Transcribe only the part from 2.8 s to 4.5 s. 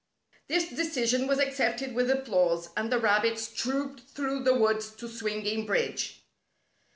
the rabbits trooped through